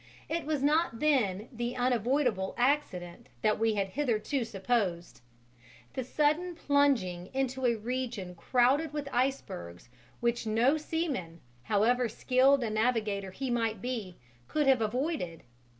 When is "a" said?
7.67-7.75, 12.63-12.71